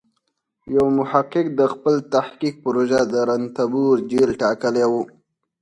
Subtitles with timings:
[0.75, 4.93] یو محقق د خپل تحقیق پروژه د رنتبور جېل ټاکلی و.